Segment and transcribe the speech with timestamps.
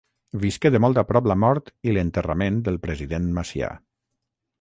[0.43, 3.71] Visqué de molt a prop la mort i l'enterrament del president Macià.